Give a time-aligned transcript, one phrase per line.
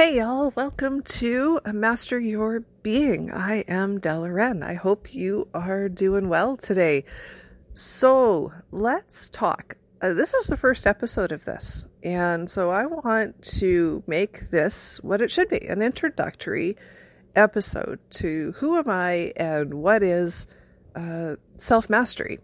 [0.00, 3.32] Hey, y'all, welcome to Master Your Being.
[3.32, 4.62] I am Della Wren.
[4.62, 7.04] I hope you are doing well today.
[7.74, 9.76] So, let's talk.
[10.00, 15.02] Uh, this is the first episode of this, and so I want to make this
[15.02, 16.76] what it should be an introductory
[17.34, 20.46] episode to who am I and what is
[20.94, 22.38] uh, self mastery.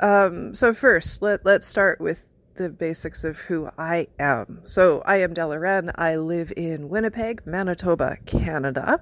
[0.00, 2.26] Um, so, first, let, let's start with
[2.56, 4.62] the basics of who I am.
[4.64, 5.90] So, I am Della Wren.
[5.94, 9.00] I live in Winnipeg, Manitoba, Canada.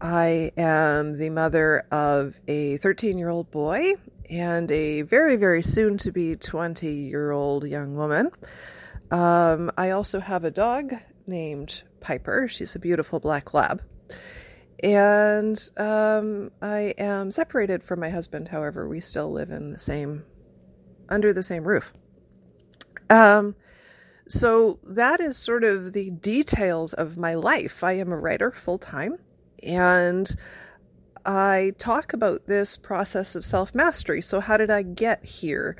[0.00, 3.94] I am the mother of a 13 year old boy
[4.28, 8.30] and a very, very soon to be 20 year old young woman.
[9.10, 10.92] Um, I also have a dog
[11.26, 12.48] named Piper.
[12.48, 13.82] She's a beautiful black lab.
[14.82, 20.24] And um, I am separated from my husband, however, we still live in the same,
[21.08, 21.92] under the same roof.
[23.10, 23.54] Um,
[24.28, 27.84] so that is sort of the details of my life.
[27.84, 29.18] I am a writer full time,
[29.62, 30.34] and
[31.26, 34.22] I talk about this process of self mastery.
[34.22, 35.76] So, how did I get here?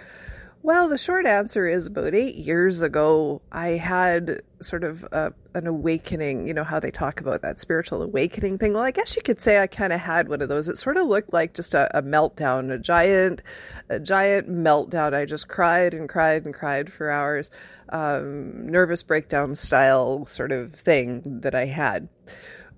[0.65, 5.67] Well, the short answer is about eight years ago, I had sort of a, an
[5.67, 6.49] awakening.
[6.49, 8.73] You know how they talk about that spiritual awakening thing?
[8.73, 10.67] Well, I guess you could say I kind of had one of those.
[10.67, 13.43] It sort of looked like just a, a meltdown, a giant,
[13.91, 15.13] a giant meltdown.
[15.13, 17.51] I just cried and cried and cried for hours,
[17.91, 22.09] um, nervous breakdown style sort of thing that I had.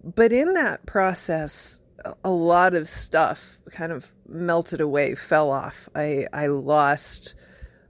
[0.03, 1.79] But in that process,
[2.25, 5.89] a lot of stuff kind of melted away, fell off.
[5.95, 7.37] I, I lost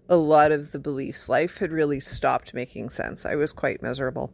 [0.09, 1.29] a lot of the beliefs.
[1.29, 3.27] Life had really stopped making sense.
[3.27, 4.33] I was quite miserable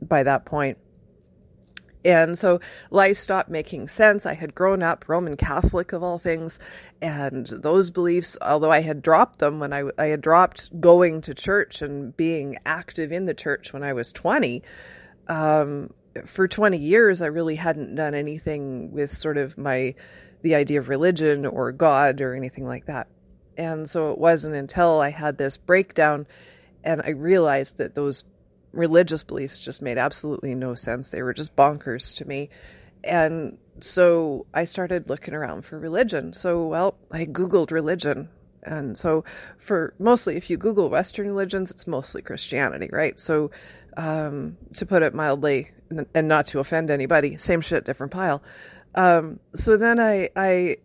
[0.00, 0.78] by that point.
[2.04, 4.26] And so life stopped making sense.
[4.26, 6.60] I had grown up Roman Catholic of all things,
[7.02, 11.34] and those beliefs, although I had dropped them when I, I had dropped going to
[11.34, 14.62] church and being active in the church when I was 20,
[15.26, 15.92] um,
[16.24, 19.96] for 20 years, I really hadn't done anything with sort of my,
[20.42, 23.08] the idea of religion or God or anything like that.
[23.56, 26.26] And so it wasn't until I had this breakdown
[26.84, 28.24] and I realized that those
[28.72, 31.08] religious beliefs just made absolutely no sense.
[31.08, 32.48] They were just bonkers to me.
[33.02, 36.32] And so I started looking around for religion.
[36.32, 38.28] So, well, I Googled religion.
[38.62, 39.24] And so,
[39.58, 43.18] for mostly, if you Google Western religions, it's mostly Christianity, right?
[43.18, 43.52] So,
[43.96, 45.70] um, to put it mildly,
[46.14, 48.42] and not to offend anybody, same shit, different pile.
[48.96, 50.78] Um, so then I, I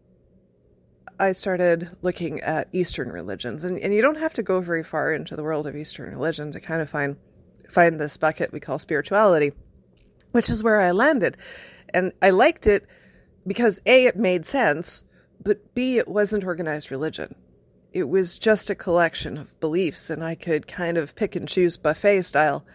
[1.21, 5.13] I started looking at Eastern religions, and, and you don't have to go very far
[5.13, 7.17] into the world of Eastern religion to kind of find
[7.69, 9.51] find this bucket we call spirituality,
[10.31, 11.37] which is where I landed,
[11.89, 12.87] and I liked it
[13.45, 15.03] because a it made sense,
[15.39, 17.35] but b it wasn't organized religion.
[17.93, 21.77] It was just a collection of beliefs, and I could kind of pick and choose
[21.77, 22.65] buffet style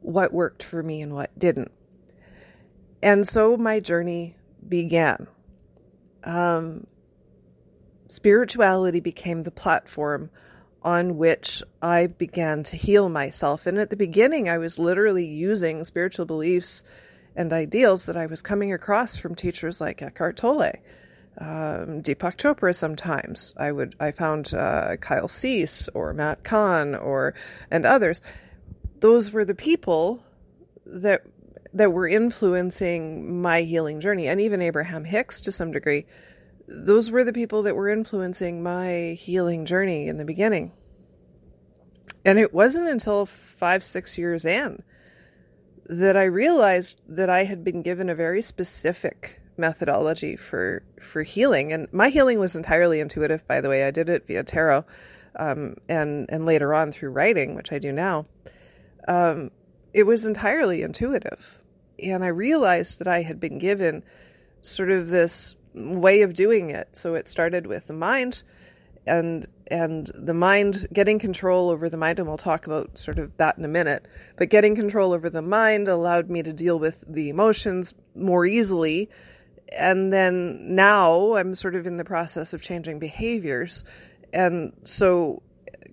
[0.00, 1.72] what worked for me and what didn't.
[3.02, 4.36] And so my journey
[4.68, 5.26] began.
[6.22, 6.86] Um,
[8.10, 10.30] spirituality became the platform
[10.82, 13.66] on which I began to heal myself.
[13.66, 16.84] And at the beginning, I was literally using spiritual beliefs
[17.36, 20.72] and ideals that I was coming across from teachers like Eckhart Tolle,
[21.38, 22.74] um, Deepak Chopra.
[22.74, 27.34] Sometimes I would I found uh, Kyle Cease or Matt Kahn or
[27.70, 28.20] and others.
[28.98, 30.24] Those were the people
[30.84, 31.22] that
[31.72, 36.06] that were influencing my healing journey, and even Abraham Hicks to some degree
[36.70, 40.72] those were the people that were influencing my healing journey in the beginning.
[42.24, 44.82] And it wasn't until five, six years in
[45.86, 51.72] that I realized that I had been given a very specific methodology for for healing.
[51.72, 53.84] And my healing was entirely intuitive, by the way.
[53.84, 54.84] I did it via tarot,
[55.36, 58.26] um, and and later on through writing, which I do now.
[59.08, 59.50] Um,
[59.92, 61.58] it was entirely intuitive,
[61.98, 64.04] and I realized that I had been given
[64.60, 66.96] sort of this way of doing it.
[66.96, 68.42] So it started with the mind
[69.06, 73.36] and and the mind getting control over the mind and we'll talk about sort of
[73.36, 74.06] that in a minute.
[74.36, 79.08] But getting control over the mind allowed me to deal with the emotions more easily.
[79.72, 83.84] And then now I'm sort of in the process of changing behaviors.
[84.32, 85.42] And so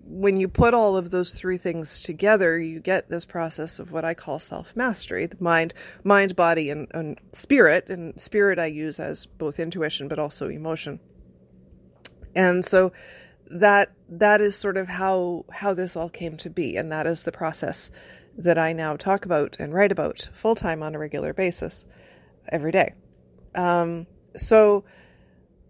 [0.09, 4.05] when you put all of those three things together, you get this process of what
[4.05, 5.73] I call self mastery the mind,
[6.03, 7.89] mind, body, and, and spirit.
[7.89, 10.99] And spirit I use as both intuition but also emotion.
[12.35, 12.93] And so
[13.49, 17.23] that that is sort of how how this all came to be and that is
[17.23, 17.89] the process
[18.37, 21.85] that I now talk about and write about full time on a regular basis
[22.49, 22.93] every day.
[23.55, 24.05] Um,
[24.35, 24.83] so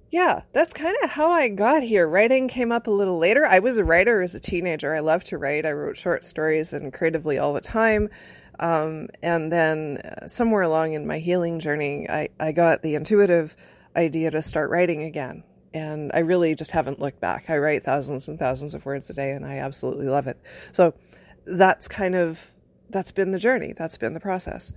[0.09, 2.07] yeah, that's kind of how I got here.
[2.07, 3.45] Writing came up a little later.
[3.45, 4.95] I was a writer as a teenager.
[4.95, 5.65] I loved to write.
[5.65, 8.09] I wrote short stories and creatively all the time.
[8.59, 13.55] Um, and then uh, somewhere along in my healing journey, I, I got the intuitive
[13.95, 15.43] idea to start writing again.
[15.73, 17.49] And I really just haven't looked back.
[17.49, 20.41] I write thousands and thousands of words a day and I absolutely love it.
[20.71, 20.93] So
[21.45, 22.39] that's kind of,
[22.89, 23.73] that's been the journey.
[23.77, 24.71] That's been the process.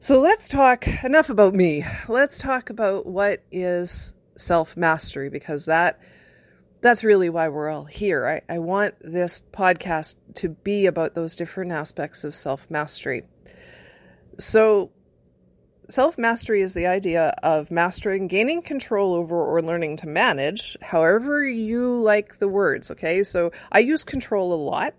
[0.00, 1.84] So let's talk enough about me.
[2.06, 5.98] Let's talk about what is self mastery because that
[6.80, 8.42] that's really why we're all here.
[8.48, 13.24] I, I want this podcast to be about those different aspects of self mastery.
[14.38, 14.92] So,
[15.88, 21.44] self mastery is the idea of mastering, gaining control over, or learning to manage, however
[21.44, 22.92] you like the words.
[22.92, 24.94] Okay, so I use control a lot,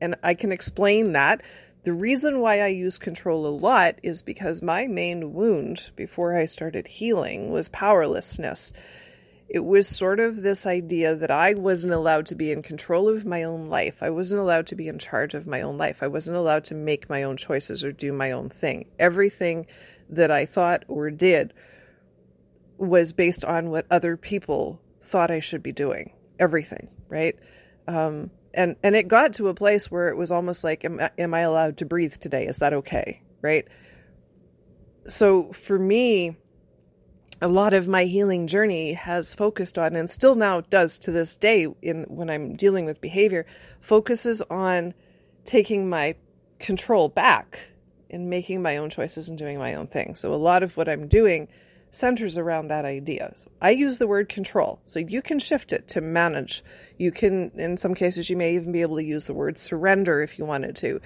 [0.00, 1.42] and I can explain that.
[1.88, 6.44] The reason why I use control a lot is because my main wound before I
[6.44, 8.74] started healing was powerlessness
[9.48, 13.24] it was sort of this idea that I wasn't allowed to be in control of
[13.24, 14.02] my own life.
[14.02, 16.02] I wasn't allowed to be in charge of my own life.
[16.02, 18.90] I wasn't allowed to make my own choices or do my own thing.
[18.98, 19.66] Everything
[20.10, 21.54] that I thought or did
[22.76, 26.12] was based on what other people thought I should be doing.
[26.38, 27.38] Everything, right?
[27.86, 31.34] Um, and and it got to a place where it was almost like, am, am
[31.34, 32.46] I allowed to breathe today?
[32.46, 33.22] Is that okay?
[33.42, 33.66] Right?
[35.06, 36.36] So for me,
[37.40, 41.36] a lot of my healing journey has focused on and still now does to this
[41.36, 43.46] day in when I'm dealing with behavior
[43.80, 44.94] focuses on
[45.44, 46.16] taking my
[46.58, 47.70] control back
[48.10, 50.14] and making my own choices and doing my own thing.
[50.14, 51.48] So a lot of what I'm doing
[51.90, 53.32] centers around that idea.
[53.36, 54.80] So I use the word control.
[54.84, 56.62] So you can shift it to manage.
[56.98, 60.22] You can in some cases you may even be able to use the word surrender
[60.22, 61.00] if you wanted to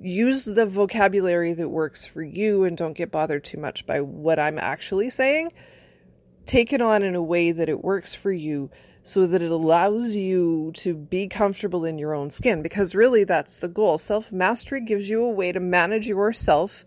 [0.00, 4.38] use the vocabulary that works for you and don't get bothered too much by what
[4.38, 5.52] I'm actually saying.
[6.46, 8.70] Take it on in a way that it works for you
[9.02, 13.58] so that it allows you to be comfortable in your own skin because really that's
[13.58, 13.98] the goal.
[13.98, 16.84] Self mastery gives you a way to manage yourself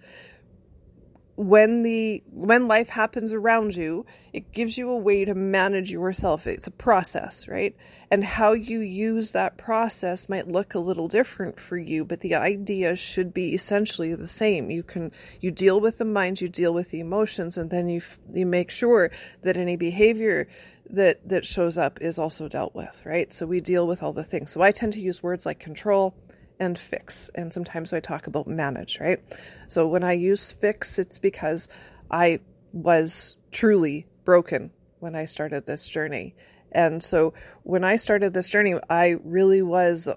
[1.42, 6.46] when the when life happens around you it gives you a way to manage yourself.
[6.46, 7.76] It's a process right?
[8.12, 12.36] And how you use that process might look a little different for you but the
[12.36, 14.70] idea should be essentially the same.
[14.70, 18.02] You can you deal with the mind you deal with the emotions and then you
[18.32, 19.10] you make sure
[19.42, 20.48] that any behavior
[20.92, 23.34] that that shows up is also dealt with right?
[23.34, 24.52] So we deal with all the things.
[24.52, 26.14] So i tend to use words like control
[26.62, 27.32] and fix.
[27.34, 29.20] And sometimes I talk about manage, right?
[29.68, 31.68] So when I use fix, it's because
[32.10, 32.40] I
[32.72, 34.70] was truly broken
[35.00, 36.36] when I started this journey.
[36.72, 40.08] And so when I started this journey, I really was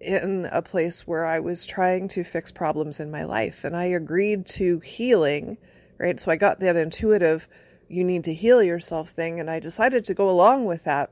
[0.00, 3.62] in a place where I was trying to fix problems in my life.
[3.62, 5.58] And I agreed to healing,
[5.96, 6.18] right?
[6.18, 7.46] So I got that intuitive,
[7.88, 9.38] you need to heal yourself thing.
[9.38, 11.10] And I decided to go along with that.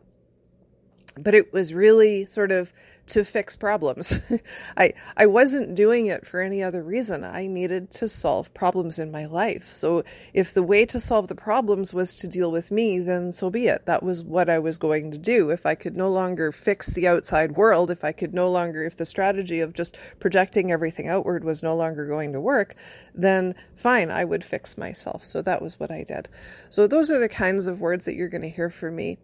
[1.16, 2.72] But it was really sort of
[3.08, 4.18] to fix problems.
[4.76, 7.24] I I wasn't doing it for any other reason.
[7.24, 9.72] I needed to solve problems in my life.
[9.74, 13.50] So if the way to solve the problems was to deal with me, then so
[13.50, 13.86] be it.
[13.86, 15.50] That was what I was going to do.
[15.50, 18.96] If I could no longer fix the outside world, if I could no longer if
[18.96, 22.74] the strategy of just projecting everything outward was no longer going to work,
[23.14, 25.24] then fine, I would fix myself.
[25.24, 26.28] So that was what I did.
[26.70, 29.18] So those are the kinds of words that you're going to hear from me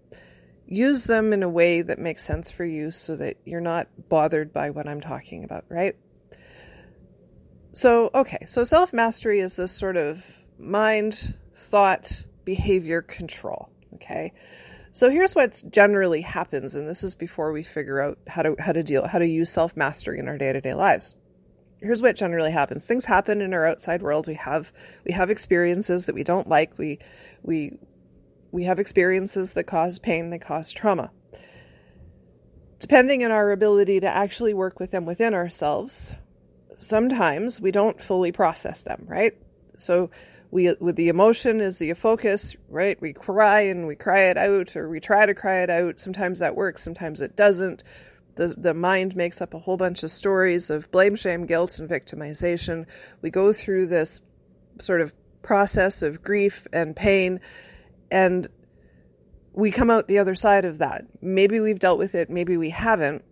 [0.68, 4.52] use them in a way that makes sense for you so that you're not bothered
[4.52, 5.96] by what I'm talking about, right?
[7.72, 10.24] So, okay, so self mastery is this sort of
[10.58, 14.32] mind, thought, behavior control, okay?
[14.92, 18.72] So here's what generally happens, and this is before we figure out how to how
[18.72, 21.14] to deal how to use self mastery in our day to day lives.
[21.80, 24.26] Here's what generally happens: things happen in our outside world.
[24.26, 24.72] We have
[25.04, 26.76] we have experiences that we don't like.
[26.78, 26.98] We
[27.42, 27.78] we
[28.50, 31.10] we have experiences that cause pain, that cause trauma.
[32.78, 36.14] Depending on our ability to actually work with them within ourselves,
[36.76, 39.34] sometimes we don't fully process them, right?
[39.76, 40.10] So
[40.50, 43.00] we with the emotion is the focus, right?
[43.00, 46.00] We cry and we cry it out or we try to cry it out.
[46.00, 47.82] Sometimes that works, sometimes it doesn't.
[48.36, 51.90] The the mind makes up a whole bunch of stories of blame, shame, guilt and
[51.90, 52.86] victimization.
[53.20, 54.22] We go through this
[54.80, 57.40] sort of process of grief and pain
[58.10, 58.48] and
[59.52, 61.04] we come out the other side of that.
[61.20, 63.24] Maybe we've dealt with it, maybe we haven't.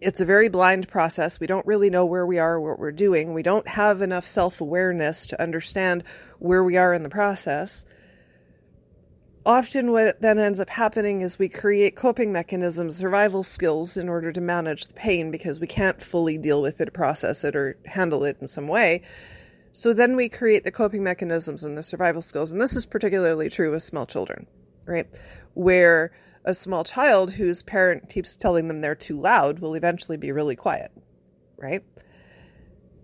[0.00, 1.40] It's a very blind process.
[1.40, 3.32] We don't really know where we are, what we're doing.
[3.32, 6.04] We don't have enough self awareness to understand
[6.38, 7.84] where we are in the process.
[9.46, 14.32] Often, what then ends up happening is we create coping mechanisms, survival skills in order
[14.32, 18.24] to manage the pain because we can't fully deal with it, process it, or handle
[18.24, 19.02] it in some way.
[19.76, 22.50] So then we create the coping mechanisms and the survival skills.
[22.50, 24.46] And this is particularly true with small children,
[24.86, 25.06] right?
[25.52, 26.12] Where
[26.46, 30.56] a small child whose parent keeps telling them they're too loud will eventually be really
[30.56, 30.92] quiet,
[31.58, 31.84] right?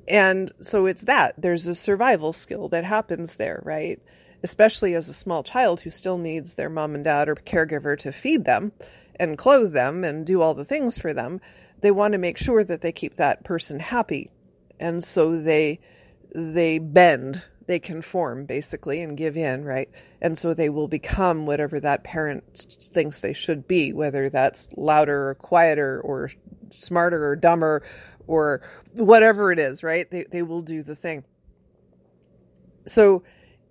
[0.09, 1.35] And so it's that.
[1.37, 4.01] There's a survival skill that happens there, right?
[4.43, 8.13] Especially as a small child who still needs their mom and dad or caregiver to
[8.13, 8.73] feed them
[9.17, 11.39] and clothe them and do all the things for them.
[11.83, 14.31] They want to make sure that they keep that person happy.
[14.81, 15.79] And so they
[16.35, 19.89] they bend, they conform basically and give in, right?
[20.21, 25.31] And so they will become whatever that parent thinks they should be, whether that's louder
[25.31, 26.31] or quieter or
[26.71, 27.83] smarter or dumber
[28.27, 28.63] or
[28.95, 30.11] whatever it is, right?
[30.11, 31.25] They, they will do the thing.
[32.87, 33.23] So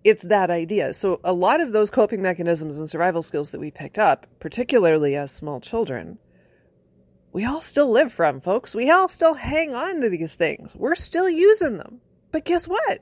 [0.03, 0.93] it's that idea.
[0.93, 5.15] So a lot of those coping mechanisms and survival skills that we picked up, particularly
[5.15, 6.17] as small children,
[7.33, 8.75] we all still live from, folks.
[8.75, 10.75] We all still hang on to these things.
[10.75, 12.01] We're still using them.
[12.31, 12.99] But guess what?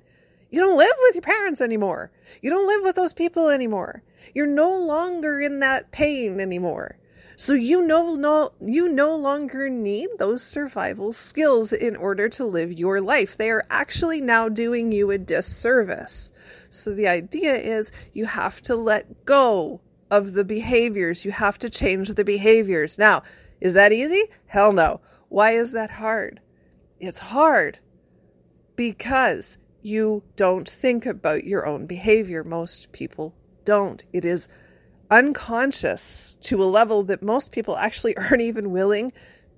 [0.49, 2.11] You don't live with your parents anymore.
[2.41, 4.03] You don't live with those people anymore.
[4.33, 6.97] You're no longer in that pain anymore.
[7.35, 12.73] So you no, no you no longer need those survival skills in order to live
[12.73, 13.37] your life.
[13.37, 16.31] They are actually now doing you a disservice.
[16.69, 19.79] So the idea is you have to let go
[20.11, 21.23] of the behaviors.
[21.23, 22.97] You have to change the behaviors.
[22.97, 23.23] Now,
[23.61, 24.23] is that easy?
[24.47, 24.99] Hell no.
[25.29, 26.41] Why is that hard?
[26.99, 27.79] It's hard
[28.79, 32.45] because you don't think about your own behavior.
[32.45, 34.01] Most people don't.
[34.13, 34.47] It is
[35.11, 39.11] unconscious to a level that most people actually aren't even willing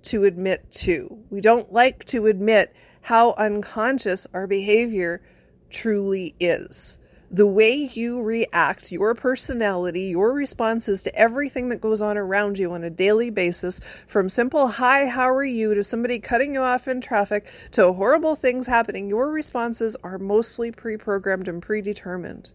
[0.05, 1.19] to admit to.
[1.29, 5.21] We don't like to admit how unconscious our behavior
[5.69, 6.97] truly is.
[7.33, 12.73] The way you react, your personality, your responses to everything that goes on around you
[12.73, 16.89] on a daily basis, from simple hi, how are you, to somebody cutting you off
[16.89, 22.51] in traffic, to horrible things happening, your responses are mostly pre programmed and predetermined.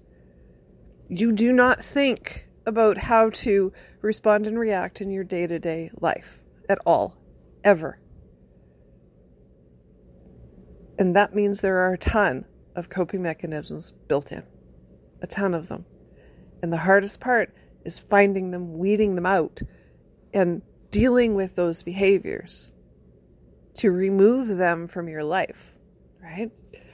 [1.09, 5.91] You do not think about how to respond and react in your day to day
[6.01, 7.17] life at all,
[7.65, 7.99] ever.
[10.99, 14.43] And that means there are a ton of coping mechanisms built in,
[15.23, 15.85] a ton of them.
[16.63, 17.55] And the hardest part
[17.85, 19.61] is finding them, weeding them out,
[20.33, 22.73] and dealing with those behaviors
[23.75, 25.75] to remove them from your life,
[26.23, 26.51] right?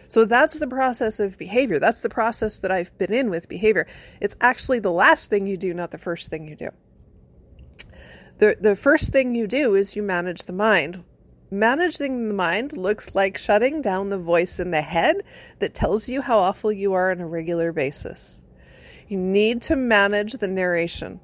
[0.09, 1.79] So that's the process of behavior.
[1.79, 3.87] That's the process that I've been in with behavior.
[4.21, 6.69] It's actually the last thing you do, not the first thing you do.
[8.39, 11.05] The, the first thing you do is you manage the mind.
[11.53, 15.17] Managing the mind looks like shutting down the voice in the head
[15.59, 18.41] that tells you how awful you are on a regular basis.
[19.07, 21.21] You need to manage the narration.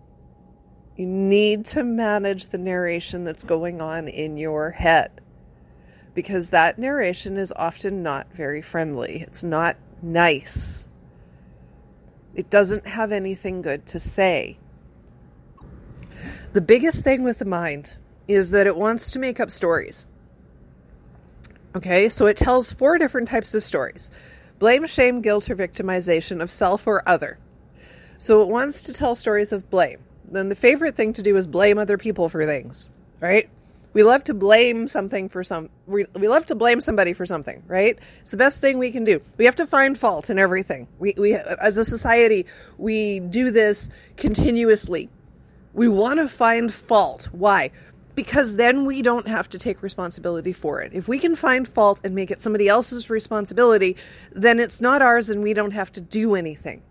[0.99, 5.23] You need to manage the narration that's going on in your head
[6.14, 9.25] because that narration is often not very friendly.
[9.26, 10.87] It's not nice.
[12.35, 14.58] It doesn't have anything good to say.
[16.52, 17.94] The biggest thing with the mind
[18.26, 20.04] is that it wants to make up stories.
[21.78, 24.11] Okay, so it tells four different types of stories.
[24.58, 27.38] Blame, shame, guilt, or victimization of self or other.
[28.18, 30.00] So it wants to tell stories of blame.
[30.28, 32.88] Then the favorite thing to do is blame other people for things,
[33.20, 33.49] right?
[33.92, 37.62] we love to blame something for some we, we love to blame somebody for something
[37.66, 37.99] right?
[38.20, 39.20] It's the best thing we can do.
[39.37, 40.88] We have to find fault in everything.
[40.99, 45.08] We, we as a society we do this continuously.
[45.73, 47.28] We want to find fault.
[47.32, 47.70] Why
[48.18, 52.00] because then we don't have to take responsibility for it if we can find fault
[52.02, 53.96] and make it somebody else's responsibility
[54.32, 56.82] then it's not ours and we don't have to do anything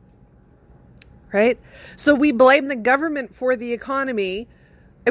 [1.33, 1.59] right
[1.95, 4.47] so we blame the government for the economy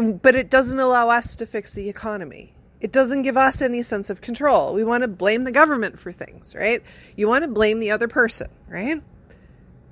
[0.01, 2.53] but it doesn't allow us to fix the economy.
[2.81, 4.75] It doesn't give us any sense of control.
[4.75, 6.83] We want to blame the government for things, right?
[7.17, 9.03] You want to blame the other person, right?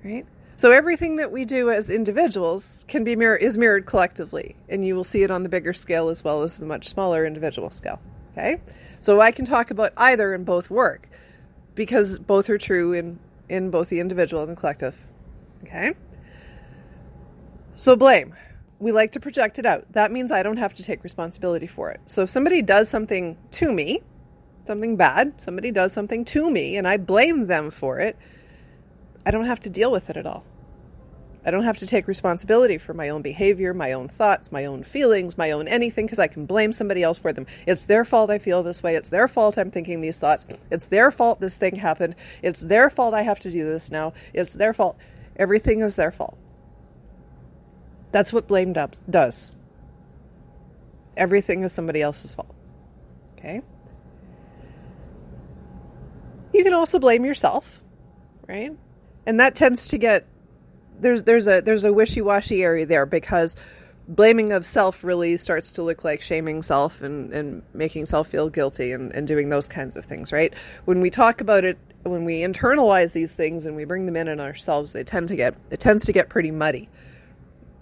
[0.04, 0.26] Right?
[0.56, 4.94] So everything that we do as individuals can be mirror is mirrored collectively, and you
[4.94, 8.00] will see it on the bigger scale as well as the much smaller individual scale.
[8.32, 8.60] Okay?
[9.00, 11.08] So I can talk about either and both work
[11.74, 13.18] because both are true in
[13.48, 14.96] in both the individual and the collective.
[15.62, 15.94] Okay?
[17.76, 18.34] So blame
[18.78, 19.90] we like to project it out.
[19.92, 22.00] That means I don't have to take responsibility for it.
[22.06, 24.02] So if somebody does something to me,
[24.66, 28.16] something bad, somebody does something to me, and I blame them for it,
[29.26, 30.44] I don't have to deal with it at all.
[31.46, 34.82] I don't have to take responsibility for my own behavior, my own thoughts, my own
[34.82, 37.46] feelings, my own anything, because I can blame somebody else for them.
[37.66, 38.96] It's their fault I feel this way.
[38.96, 40.46] It's their fault I'm thinking these thoughts.
[40.70, 42.16] It's their fault this thing happened.
[42.42, 44.14] It's their fault I have to do this now.
[44.32, 44.96] It's their fault.
[45.36, 46.38] Everything is their fault.
[48.10, 49.54] That's what blame does.
[51.16, 52.54] Everything is somebody else's fault.
[53.36, 53.60] Okay?
[56.54, 57.82] You can also blame yourself,
[58.46, 58.72] right?
[59.26, 60.26] And that tends to get
[61.00, 63.56] there's there's a there's a wishy-washy area there because
[64.06, 68.48] blaming of self really starts to look like shaming self and, and making self feel
[68.48, 70.52] guilty and, and doing those kinds of things, right?
[70.84, 74.28] When we talk about it, when we internalize these things and we bring them in
[74.28, 76.88] in ourselves, they tend to get it tends to get pretty muddy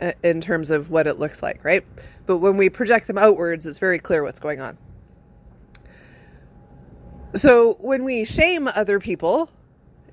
[0.00, 1.84] uh, in terms of what it looks like, right?
[2.26, 4.78] But when we project them outwards, it's very clear what's going on.
[7.34, 9.50] So when we shame other people,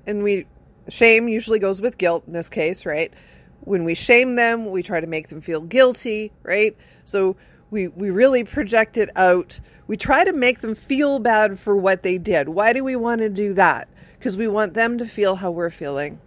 [0.06, 0.46] and we
[0.90, 3.12] shame usually goes with guilt in this case, right?
[3.60, 6.76] When we shame them, we try to make them feel guilty, right?
[7.04, 7.36] So
[7.70, 9.60] we we really project it out.
[9.86, 12.48] We try to make them feel bad for what they did.
[12.48, 13.88] Why do we want to do that?
[14.18, 16.20] Because we want them to feel how we're feeling.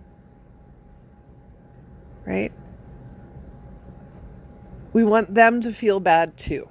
[2.25, 2.51] Right?
[4.93, 6.70] We want them to feel bad too.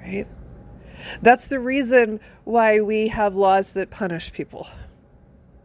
[0.00, 0.26] Right?
[1.22, 4.66] That's the reason why we have laws that punish people.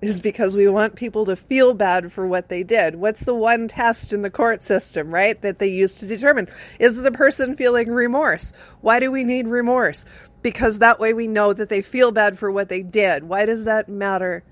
[0.02, 2.96] Is because we want people to feel bad for what they did.
[2.96, 6.48] What's the one test in the court system, right, that they use to determine?
[6.80, 8.54] Is the person feeling remorse?
[8.80, 10.06] Why do we need remorse?
[10.42, 13.26] Because that way we know that they feel bad for what they did.
[13.26, 14.46] Why does that matter?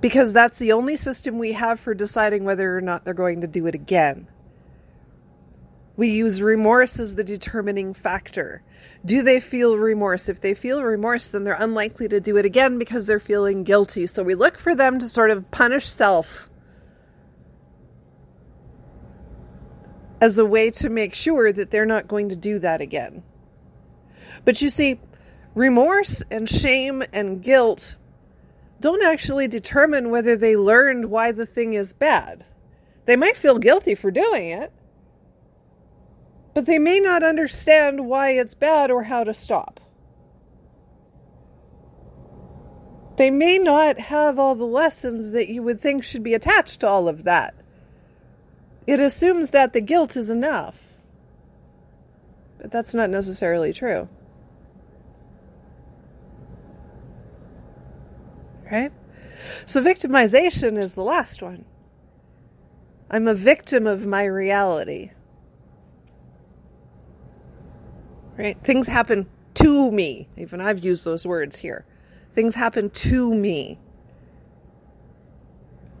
[0.00, 3.48] Because that's the only system we have for deciding whether or not they're going to
[3.48, 4.28] do it again.
[5.96, 8.62] We use remorse as the determining factor.
[9.04, 10.28] Do they feel remorse?
[10.28, 14.06] If they feel remorse, then they're unlikely to do it again because they're feeling guilty.
[14.06, 16.50] So we look for them to sort of punish self
[20.20, 23.22] as a way to make sure that they're not going to do that again.
[24.44, 25.00] But you see,
[25.54, 27.96] remorse and shame and guilt
[28.80, 32.44] don't actually determine whether they learned why the thing is bad.
[33.06, 34.72] They might feel guilty for doing it,
[36.56, 39.78] but they may not understand why it's bad or how to stop.
[43.18, 46.88] They may not have all the lessons that you would think should be attached to
[46.88, 47.54] all of that.
[48.86, 50.80] It assumes that the guilt is enough.
[52.56, 54.08] But that's not necessarily true.
[58.72, 58.92] Right?
[59.66, 61.66] So, victimization is the last one.
[63.10, 65.10] I'm a victim of my reality.
[68.36, 68.56] Right?
[68.62, 70.28] Things happen to me.
[70.36, 71.84] Even I've used those words here.
[72.34, 73.78] Things happen to me.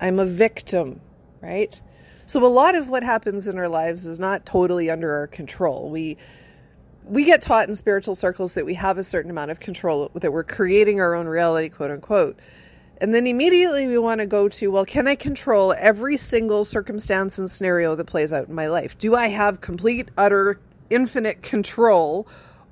[0.00, 1.00] I'm a victim,
[1.40, 1.80] right?
[2.26, 5.88] So a lot of what happens in our lives is not totally under our control.
[5.90, 6.18] We
[7.08, 10.32] we get taught in spiritual circles that we have a certain amount of control, that
[10.32, 12.36] we're creating our own reality, quote unquote.
[12.98, 17.38] And then immediately we want to go to, well, can I control every single circumstance
[17.38, 18.98] and scenario that plays out in my life?
[18.98, 20.58] Do I have complete, utter
[20.90, 22.26] infinite control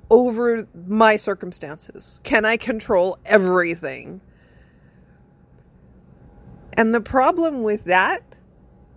[0.09, 2.19] over my circumstances?
[2.23, 4.21] Can I control everything?
[6.73, 8.23] And the problem with that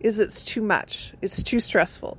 [0.00, 1.14] is it's too much.
[1.22, 2.18] It's too stressful.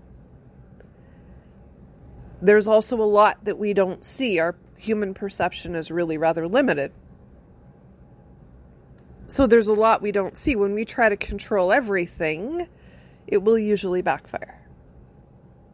[2.42, 4.40] There's also a lot that we don't see.
[4.40, 6.94] Our human perception is really rather limited.
[9.28, 10.56] So there's a lot we don't see.
[10.56, 12.68] When we try to control everything,
[13.28, 14.59] it will usually backfire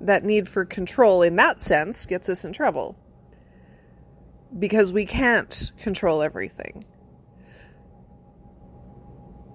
[0.06, 2.98] that need for control in that sense gets us in trouble
[4.58, 6.86] because we can't control everything.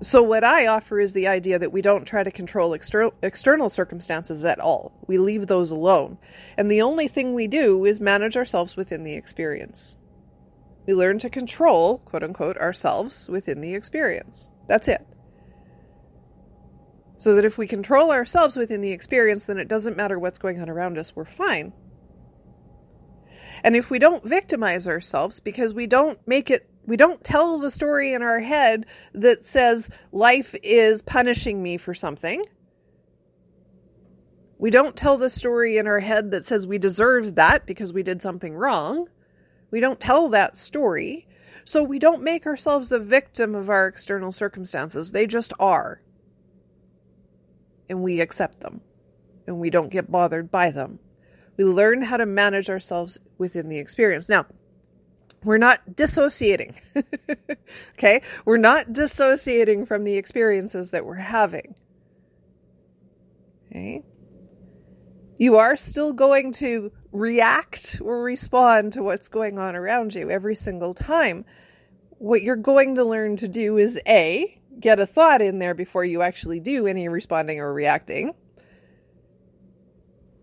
[0.02, 3.68] So, what I offer is the idea that we don't try to control exter- external
[3.68, 4.92] circumstances at all.
[5.06, 6.16] We leave those alone.
[6.56, 9.96] And the only thing we do is manage ourselves within the experience.
[10.86, 14.48] We learn to control, quote unquote, ourselves within the experience.
[14.68, 15.06] That's it.
[17.20, 20.58] So that if we control ourselves within the experience, then it doesn't matter what's going
[20.58, 21.74] on around us, we're fine.
[23.62, 27.70] And if we don't victimize ourselves because we don't make it, we don't tell the
[27.70, 32.42] story in our head that says life is punishing me for something.
[34.56, 38.02] We don't tell the story in our head that says we deserve that because we
[38.02, 39.08] did something wrong.
[39.70, 41.28] We don't tell that story.
[41.66, 45.12] So we don't make ourselves a victim of our external circumstances.
[45.12, 46.00] They just are
[47.90, 48.80] and we accept them
[49.46, 51.00] and we don't get bothered by them.
[51.56, 54.28] We learn how to manage ourselves within the experience.
[54.28, 54.46] Now,
[55.42, 56.74] we're not dissociating.
[57.98, 58.22] okay?
[58.44, 61.74] We're not dissociating from the experiences that we're having.
[63.70, 64.04] Okay?
[65.36, 70.54] You are still going to react or respond to what's going on around you every
[70.54, 71.44] single time.
[72.18, 76.04] What you're going to learn to do is A, get a thought in there before
[76.04, 78.34] you actually do any responding or reacting.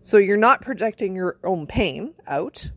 [0.00, 2.70] So you're not projecting your own pain out.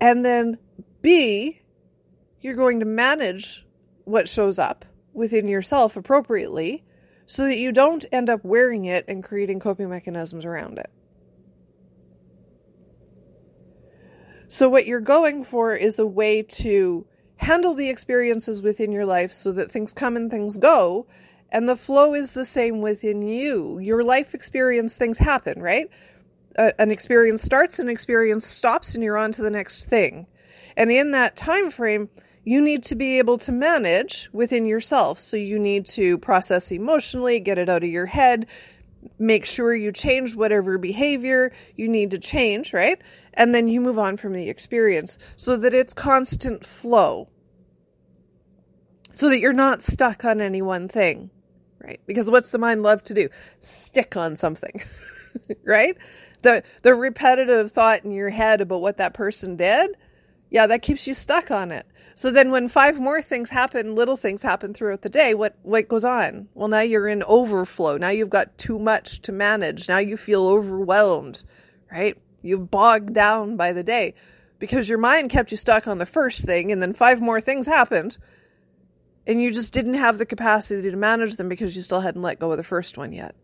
[0.00, 0.58] And then
[1.00, 1.62] B,
[2.40, 3.66] you're going to manage
[4.04, 6.84] what shows up within yourself appropriately
[7.26, 10.90] so that you don't end up wearing it and creating coping mechanisms around it.
[14.50, 17.06] So, what you're going for is a way to
[17.38, 21.06] handle the experiences within your life so that things come and things go.
[21.50, 23.78] And the flow is the same within you.
[23.78, 25.88] Your life experience, things happen, right?
[26.58, 30.26] an experience starts, an experience stops, and you're on to the next thing.
[30.76, 32.08] And in that time frame,
[32.44, 35.18] you need to be able to manage within yourself.
[35.20, 38.46] So you need to process emotionally, get it out of your head,
[39.18, 43.00] make sure you change whatever behavior you need to change, right?
[43.34, 47.28] And then you move on from the experience so that it's constant flow.
[49.10, 51.30] So that you're not stuck on any one thing,
[51.80, 52.00] right?
[52.06, 53.28] Because what's the mind love to do?
[53.60, 54.82] Stick on something,
[55.64, 55.96] right?
[56.42, 59.90] The the repetitive thought in your head about what that person did,
[60.50, 61.86] yeah, that keeps you stuck on it.
[62.14, 65.86] So then when five more things happen, little things happen throughout the day, what, what
[65.86, 66.48] goes on?
[66.54, 67.96] Well, now you're in overflow.
[67.96, 69.88] Now you've got too much to manage.
[69.88, 71.44] Now you feel overwhelmed,
[71.92, 72.18] right?
[72.42, 74.14] You've bogged down by the day
[74.58, 77.66] because your mind kept you stuck on the first thing and then five more things
[77.66, 78.16] happened
[79.28, 82.38] and you just didn't have the capacity to manage them because you still hadn't let
[82.38, 83.34] go of the first one yet.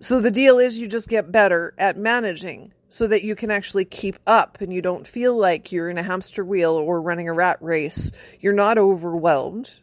[0.00, 3.84] So the deal is you just get better at managing so that you can actually
[3.84, 7.32] keep up and you don't feel like you're in a hamster wheel or running a
[7.32, 8.12] rat race.
[8.38, 9.80] You're not overwhelmed,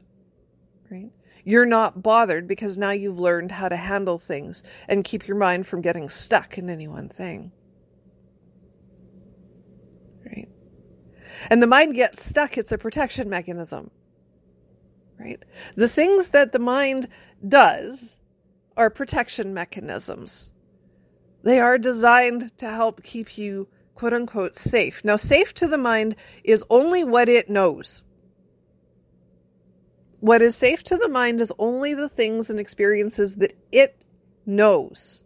[0.89, 1.11] right?
[1.43, 5.67] You're not bothered because now you've learned how to handle things and keep your mind
[5.67, 7.51] from getting stuck in any one thing.
[10.25, 10.49] Right?
[11.51, 13.91] And the mind gets stuck, it's a protection mechanism.
[15.19, 15.43] Right?
[15.75, 17.07] The things that the mind
[17.47, 18.17] does
[18.77, 20.51] are protection mechanisms.
[21.43, 25.03] They are designed to help keep you quote unquote safe.
[25.05, 28.03] Now, safe to the mind is only what it knows.
[30.19, 33.95] What is safe to the mind is only the things and experiences that it
[34.45, 35.23] knows.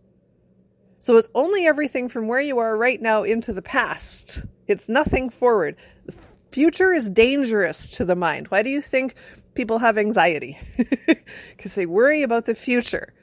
[0.99, 4.43] So it's only everything from where you are right now into the past.
[4.67, 5.77] It's nothing forward.
[6.05, 6.15] The
[6.51, 8.49] future is dangerous to the mind.
[8.49, 9.15] Why do you think
[9.55, 10.59] people have anxiety?
[11.55, 13.13] Because they worry about the future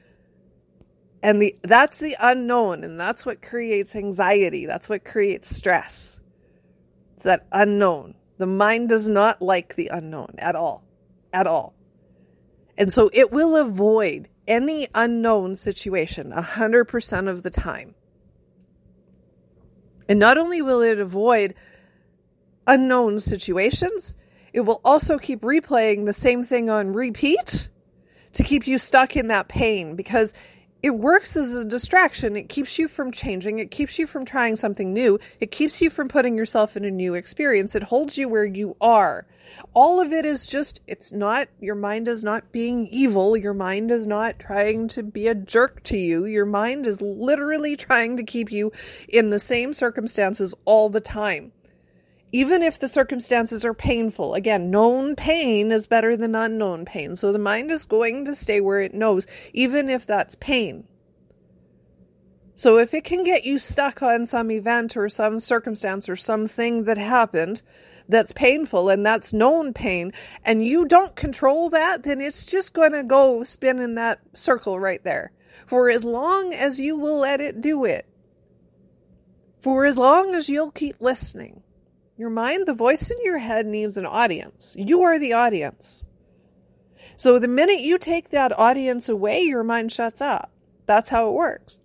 [1.22, 4.66] and the that's the unknown and that's what creates anxiety.
[4.66, 6.20] That's what creates stress.
[7.14, 8.14] It's that unknown.
[8.38, 10.84] The mind does not like the unknown at all.
[11.32, 11.74] At all.
[12.78, 17.94] And so it will avoid any unknown situation 100% of the time.
[20.08, 21.54] And not only will it avoid
[22.66, 24.14] unknown situations
[24.56, 27.68] it will also keep replaying the same thing on repeat
[28.32, 30.32] to keep you stuck in that pain because
[30.82, 32.36] it works as a distraction.
[32.36, 33.58] It keeps you from changing.
[33.58, 35.18] It keeps you from trying something new.
[35.40, 37.74] It keeps you from putting yourself in a new experience.
[37.74, 39.26] It holds you where you are.
[39.74, 43.36] All of it is just, it's not, your mind is not being evil.
[43.36, 46.26] Your mind is not trying to be a jerk to you.
[46.26, 48.72] Your mind is literally trying to keep you
[49.08, 51.52] in the same circumstances all the time
[52.36, 54.34] even if the circumstances are painful.
[54.34, 57.16] Again, known pain is better than unknown pain.
[57.16, 60.86] So the mind is going to stay where it knows, even if that's pain.
[62.54, 66.84] So if it can get you stuck on some event or some circumstance or something
[66.84, 67.62] that happened
[68.06, 70.12] that's painful and that's known pain,
[70.44, 74.78] and you don't control that, then it's just going to go spin in that circle
[74.78, 75.32] right there
[75.64, 78.06] for as long as you will let it do it.
[79.62, 81.62] For as long as you'll keep listening.
[82.16, 84.74] Your mind, the voice in your head needs an audience.
[84.78, 86.02] You are the audience.
[87.16, 90.50] So the minute you take that audience away, your mind shuts up.
[90.86, 91.78] That's how it works.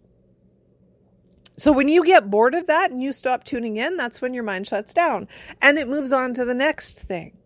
[1.57, 4.43] So when you get bored of that and you stop tuning in, that's when your
[4.43, 5.27] mind shuts down
[5.61, 7.37] and it moves on to the next thing.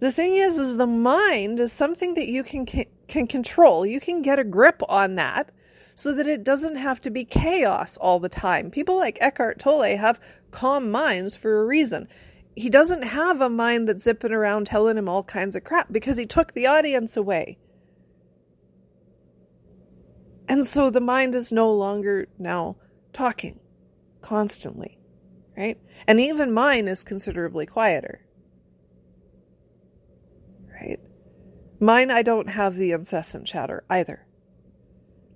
[0.00, 3.86] The thing is, is the mind is something that you can, can control.
[3.86, 5.50] You can get a grip on that
[5.94, 8.70] so that it doesn't have to be chaos all the time.
[8.70, 12.08] People like Eckhart Tolle have calm minds for a reason.
[12.54, 16.18] He doesn't have a mind that's zipping around telling him all kinds of crap because
[16.18, 17.58] he took the audience away.
[20.48, 22.76] And so the mind is no longer now
[23.12, 23.60] talking
[24.20, 24.98] constantly,
[25.56, 25.78] right?
[26.06, 28.26] And even mine is considerably quieter,
[30.70, 31.00] right?
[31.80, 34.26] Mine, I don't have the incessant chatter either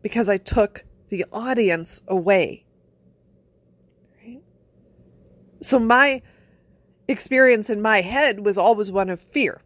[0.07, 2.65] because I took the audience away.
[5.61, 6.23] So my
[7.09, 9.63] experience in my head was always one of fear.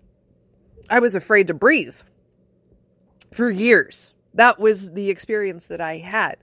[0.88, 1.96] I was afraid to breathe
[3.30, 4.14] for years.
[4.32, 6.38] That was the experience that I had.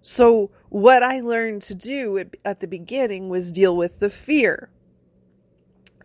[0.00, 4.70] So, what I learned to do at, at the beginning was deal with the fear.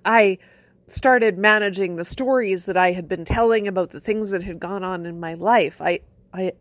[0.04, 0.40] I
[0.88, 4.84] started managing the stories that I had been telling about the things that had gone
[4.84, 5.80] on in my life.
[5.80, 6.00] I
[6.34, 6.54] I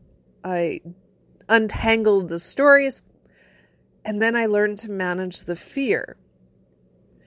[0.45, 0.81] I
[1.49, 3.03] untangled the stories
[4.05, 6.17] and then I learned to manage the fear.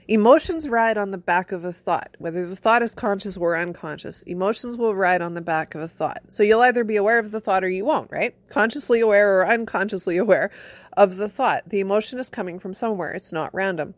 [0.08, 4.22] Emotions ride on the back of a thought, whether the thought is conscious or unconscious.
[4.24, 6.22] Emotions will ride on the back of a thought.
[6.28, 8.36] So you'll either be aware of the thought or you won't, right?
[8.48, 10.52] Consciously aware or unconsciously aware
[10.96, 11.64] of the thought.
[11.68, 13.96] The emotion is coming from somewhere, it's not random.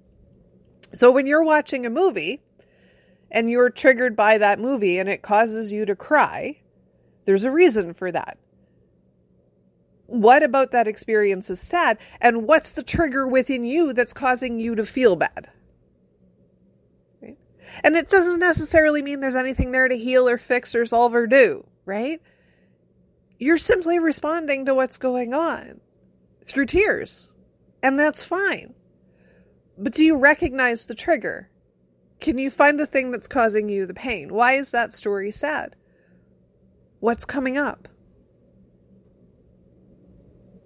[0.93, 2.41] So when you're watching a movie
[3.29, 6.61] and you're triggered by that movie and it causes you to cry,
[7.25, 8.37] there's a reason for that.
[10.07, 11.97] What about that experience is sad?
[12.21, 15.49] And what's the trigger within you that's causing you to feel bad?
[17.21, 17.37] Right?
[17.83, 21.27] And it doesn't necessarily mean there's anything there to heal or fix or solve or
[21.27, 22.21] do, right?
[23.37, 25.81] You're simply responding to what's going on
[26.45, 27.33] through tears.
[27.83, 28.73] And that's fine.
[29.77, 31.51] But do you recognize the trigger?
[32.19, 34.33] Can you find the thing that's causing you the pain?
[34.33, 35.75] Why is that story sad?
[36.99, 37.89] What's coming up?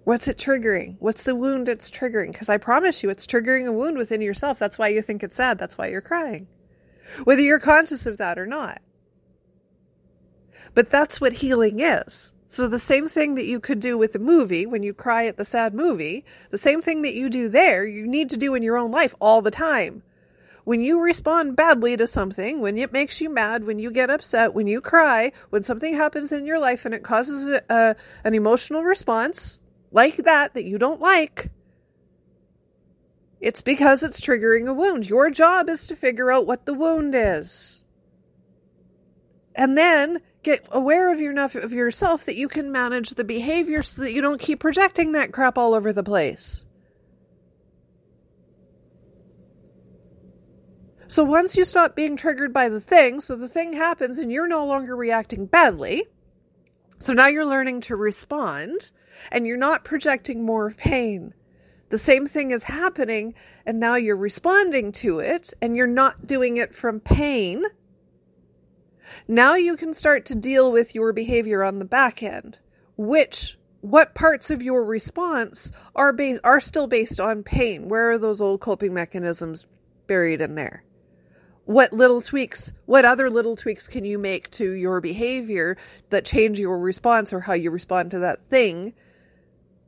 [0.04, 0.96] What's it triggering?
[0.98, 2.32] What's the wound it's triggering?
[2.32, 4.58] Because I promise you, it's triggering a wound within yourself.
[4.58, 5.58] That's why you think it's sad.
[5.58, 6.48] That's why you're crying.
[7.22, 8.82] Whether you're conscious of that or not.
[10.74, 12.32] But that's what healing is.
[12.48, 15.36] So the same thing that you could do with a movie when you cry at
[15.36, 18.62] the sad movie, the same thing that you do there, you need to do in
[18.62, 20.02] your own life all the time.
[20.64, 24.54] When you respond badly to something, when it makes you mad, when you get upset,
[24.54, 28.82] when you cry, when something happens in your life and it causes a, an emotional
[28.82, 29.60] response
[29.92, 31.50] like that that you don't like,
[33.40, 35.08] it's because it's triggering a wound.
[35.08, 37.82] Your job is to figure out what the wound is.
[39.54, 44.02] And then get aware of enough of yourself that you can manage the behavior so
[44.02, 46.64] that you don't keep projecting that crap all over the place.
[51.08, 54.48] So once you stop being triggered by the thing, so the thing happens and you're
[54.48, 56.04] no longer reacting badly.
[56.98, 58.90] So now you're learning to respond
[59.30, 61.34] and you're not projecting more pain.
[61.90, 63.34] The same thing is happening
[63.66, 67.64] and now you're responding to it and you're not doing it from pain
[69.28, 72.58] now you can start to deal with your behavior on the back end.
[72.96, 77.88] Which what parts of your response are based are still based on pain?
[77.88, 79.66] Where are those old coping mechanisms
[80.06, 80.84] buried in there?
[81.64, 85.76] What little tweaks, what other little tweaks can you make to your behavior
[86.10, 88.94] that change your response or how you respond to that thing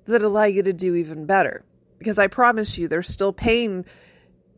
[0.07, 1.65] that allow you to do even better?
[1.99, 3.85] Because I promise you, there's still pain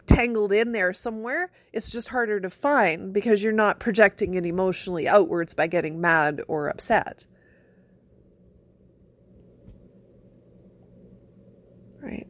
[0.06, 1.50] tangled in there somewhere.
[1.72, 6.40] It's just harder to find because you're not projecting it emotionally outwards by getting mad
[6.48, 7.26] or upset.
[12.00, 12.26] Right.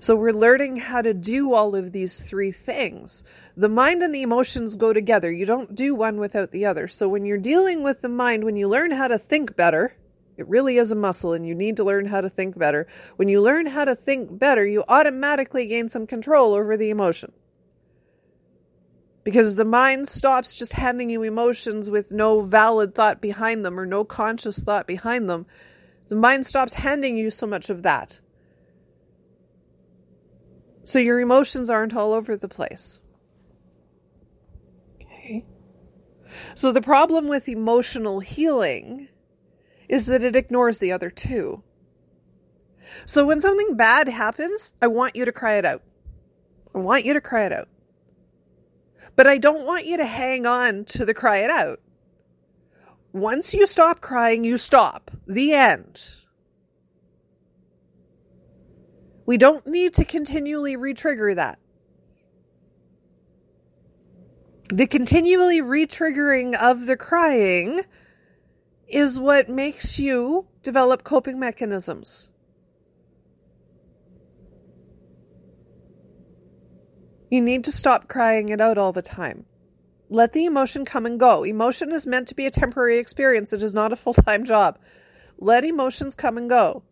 [0.00, 3.24] So we're learning how to do all of these three things.
[3.56, 5.30] The mind and the emotions go together.
[5.30, 6.88] You don't do one without the other.
[6.88, 9.96] So when you're dealing with the mind, when you learn how to think better,
[10.36, 12.86] it really is a muscle and you need to learn how to think better.
[13.16, 17.32] When you learn how to think better, you automatically gain some control over the emotion.
[19.24, 23.86] Because the mind stops just handing you emotions with no valid thought behind them or
[23.86, 25.46] no conscious thought behind them.
[26.08, 28.20] The mind stops handing you so much of that.
[30.84, 33.00] So your emotions aren't all over the place.
[35.02, 35.44] Okay.
[36.54, 39.08] So the problem with emotional healing
[39.88, 41.62] is that it ignores the other two.
[43.04, 45.82] So when something bad happens, I want you to cry it out.
[46.74, 47.68] I want you to cry it out.
[49.14, 51.80] But I don't want you to hang on to the cry it out.
[53.12, 55.10] Once you stop crying, you stop.
[55.26, 56.16] The end.
[59.24, 61.58] We don't need to continually retrigger that.
[64.68, 67.82] The continually retriggering of the crying
[68.86, 72.30] is what makes you develop coping mechanisms.
[77.30, 79.46] You need to stop crying it out all the time.
[80.08, 81.42] Let the emotion come and go.
[81.42, 84.78] Emotion is meant to be a temporary experience, it is not a full time job.
[85.38, 86.84] Let emotions come and go.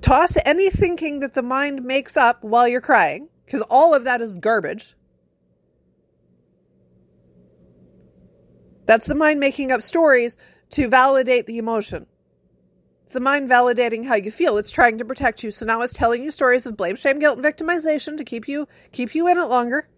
[0.00, 4.20] Toss any thinking that the mind makes up while you're crying, because all of that
[4.20, 4.94] is garbage.
[8.86, 10.38] That's the mind making up stories
[10.70, 12.06] to validate the emotion.
[13.02, 14.58] It's the mind validating how you feel.
[14.58, 15.50] It's trying to protect you.
[15.50, 18.66] So now it's telling you stories of blame, shame, guilt, and victimization to keep you
[18.90, 19.88] keep you in it longer.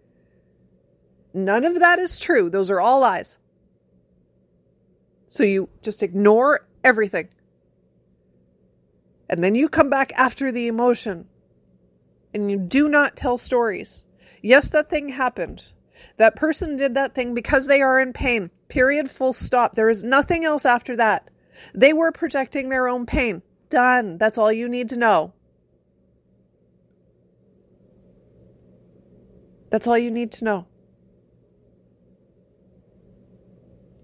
[1.33, 2.49] None of that is true.
[2.49, 3.37] Those are all lies.
[5.27, 7.29] So you just ignore everything.
[9.29, 11.27] And then you come back after the emotion
[12.33, 14.05] and you do not tell stories.
[14.41, 15.71] Yes, that thing happened.
[16.17, 18.49] That person did that thing because they are in pain.
[18.69, 19.11] Period.
[19.11, 19.73] Full stop.
[19.73, 21.29] There is nothing else after that.
[21.73, 23.41] They were projecting their own pain.
[23.69, 24.17] Done.
[24.17, 25.33] That's all you need to know.
[29.69, 30.67] That's all you need to know.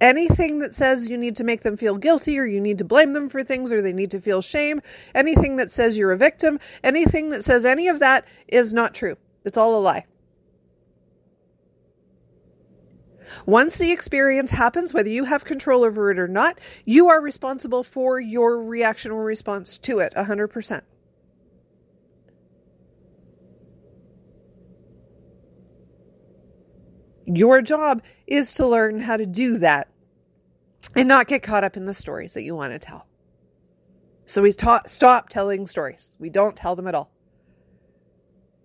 [0.02, 3.14] anything that says you need to make them feel guilty or you need to blame
[3.14, 4.82] them for things or they need to feel shame,
[5.14, 9.18] anything that says you're a victim, anything that says any of that is not true.
[9.44, 10.06] It's all a lie.
[13.46, 17.84] Once the experience happens, whether you have control over it or not, you are responsible
[17.84, 20.82] for your reaction or response to it 100%.
[27.28, 29.90] Your job is to learn how to do that
[30.96, 33.08] and not get caught up in the stories that you want to tell.
[34.26, 36.16] So we ta- stop telling stories.
[36.20, 37.12] We don't tell them at all.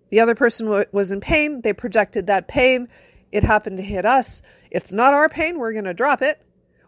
[0.09, 1.61] The other person w- was in pain.
[1.61, 2.87] They projected that pain.
[3.31, 4.41] It happened to hit us.
[4.69, 5.57] It's not our pain.
[5.57, 6.41] We're going to drop it.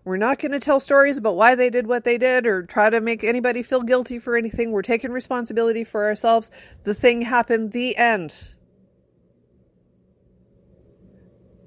[0.06, 2.90] We're not going to tell stories about why they did what they did or try
[2.90, 4.72] to make anybody feel guilty for anything.
[4.72, 6.52] We're taking responsibility for ourselves.
[6.84, 7.72] The thing happened.
[7.72, 8.54] The end.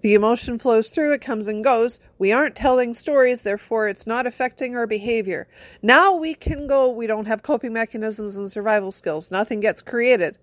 [0.02, 1.98] The emotion flows through, it comes and goes.
[2.16, 5.48] We aren't telling stories, therefore, it's not affecting our behavior.
[5.82, 9.32] Now we can go, we don't have coping mechanisms and survival skills.
[9.32, 10.38] Nothing gets created.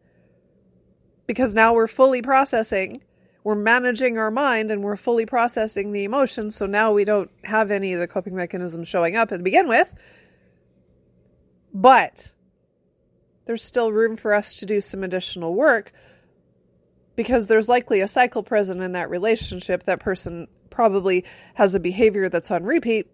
[1.28, 3.04] Because now we're fully processing,
[3.43, 7.71] we're managing our mind, and we're fully processing the emotions, so now we don't have
[7.71, 9.93] any of the coping mechanisms showing up to begin with.
[11.73, 12.32] But
[13.45, 15.91] there's still room for us to do some additional work
[17.15, 19.84] because there's likely a cycle present in that relationship.
[19.84, 21.25] That person probably
[21.56, 23.08] has a behavior that's on repeat.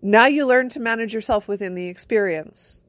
[0.00, 2.80] Now you learn to manage yourself within the experience.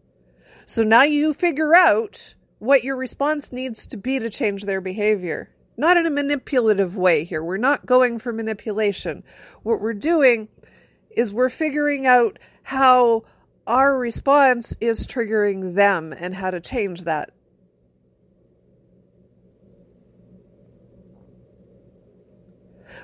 [0.65, 5.49] So now you figure out what your response needs to be to change their behavior.
[5.78, 7.44] Not in a manipulative way here.
[7.44, 9.24] We're not going for manipulation.
[9.63, 10.48] What we're doing
[11.12, 13.24] is we're figuring out how
[13.68, 17.32] our response is triggering them and how to change that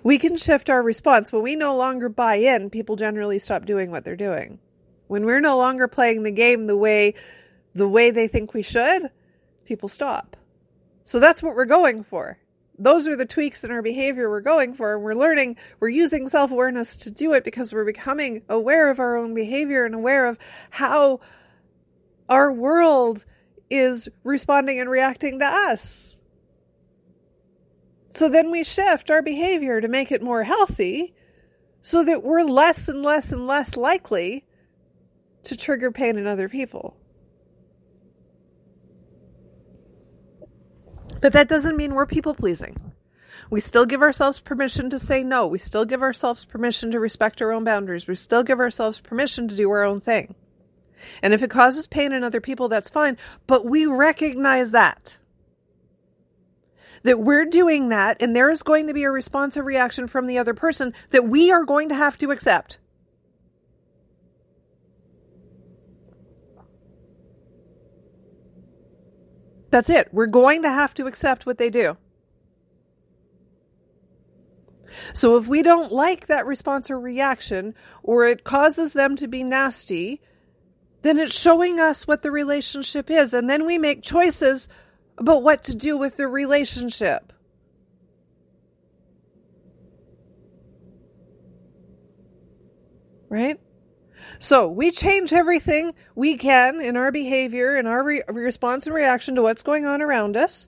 [0.04, 1.32] we can shift our response.
[1.32, 4.60] When we no longer buy in, people generally stop doing what they're doing.
[5.08, 7.16] When we're no longer playing the game the way
[7.76, 9.10] the way they think we should,
[9.66, 10.38] people stop.
[11.04, 12.38] So that's what we're going for.
[12.78, 14.96] Those are the tweaks in our behavior we're going for.
[14.96, 19.00] And we're learning, we're using self awareness to do it because we're becoming aware of
[19.00, 20.38] our own behavior and aware of
[20.72, 21.20] how
[22.30, 23.26] our world
[23.70, 26.18] is responding and reacting to us.
[28.10, 31.16] So then we shift our behavior to make it more healthy
[31.82, 34.46] so that we're less and less and less likely
[35.44, 36.96] to trigger pain in other people.
[41.24, 42.92] But that doesn't mean we're people pleasing.
[43.50, 45.48] We still give ourselves permission to say no.
[45.48, 48.08] We still give ourselves permission to respect our own boundaries.
[48.08, 50.36] We still give ourselves permission to do our own thing.
[51.22, 53.18] And if it causes pain in other people, that's fine.
[53.48, 55.16] But we recognize that
[57.04, 60.38] that we're doing that and there is going to be a responsive reaction from the
[60.38, 62.80] other person that we are going to have to accept.
[69.74, 70.10] That's it.
[70.12, 71.98] We're going to have to accept what they do.
[75.14, 79.44] So if we don't like that response or reaction, or it causes them to be
[79.44, 80.22] nasty,
[81.02, 83.34] then it's showing us what the relationship is.
[83.34, 84.70] And then we make choices
[85.18, 87.34] about what to do with the relationship.
[93.28, 93.60] Right?
[94.44, 99.36] So we change everything we can in our behavior and our re- response and reaction
[99.36, 100.68] to what's going on around us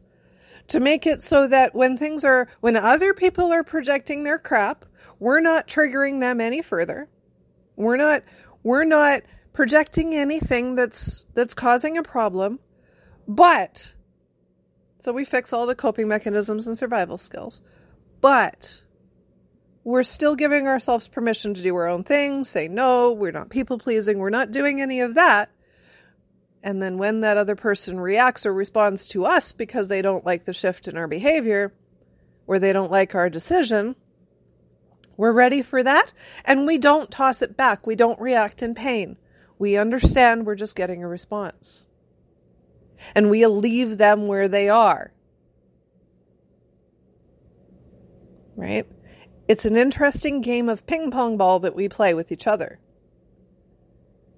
[0.69, 4.85] to make it so that when things are, when other people are projecting their crap,
[5.19, 7.09] we're not triggering them any further.
[7.75, 8.23] We're not,
[8.63, 12.61] we're not projecting anything that's, that's causing a problem.
[13.27, 13.93] But
[15.01, 17.61] so we fix all the coping mechanisms and survival skills.
[18.21, 18.79] But
[19.85, 23.77] we're still giving ourselves permission to do our own thing, say no, we're not people
[23.77, 25.51] pleasing, we're not doing any of that.
[26.63, 30.45] And then when that other person reacts or responds to us because they don't like
[30.45, 31.71] the shift in our behavior
[32.47, 33.95] or they don't like our decision,
[35.17, 36.11] we're ready for that
[36.43, 37.85] and we don't toss it back.
[37.85, 39.17] We don't react in pain.
[39.59, 41.85] We understand we're just getting a response
[43.13, 45.13] and we leave them where they are.
[48.55, 48.87] Right?
[49.47, 52.79] It's an interesting game of ping pong ball that we play with each other.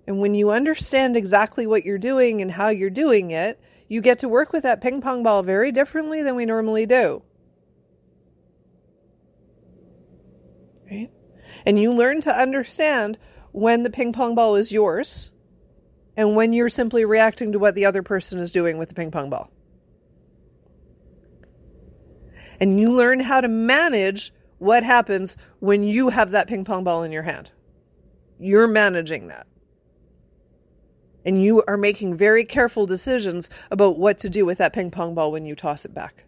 [0.05, 4.19] And when you understand exactly what you're doing and how you're doing it, you get
[4.19, 7.23] to work with that ping pong ball very differently than we normally do.
[10.89, 11.09] Right?
[11.65, 13.17] And you learn to understand
[13.51, 15.31] when the ping pong ball is yours
[16.15, 19.11] and when you're simply reacting to what the other person is doing with the ping
[19.11, 19.51] pong ball.
[22.59, 27.03] And you learn how to manage what happens when you have that ping pong ball
[27.03, 27.51] in your hand.
[28.39, 29.47] You're managing that.
[31.25, 35.13] And you are making very careful decisions about what to do with that ping pong
[35.13, 36.23] ball when you toss it back.